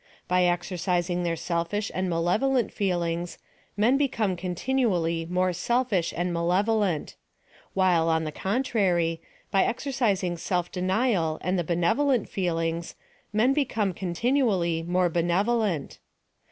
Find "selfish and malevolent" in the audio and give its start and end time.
1.35-2.71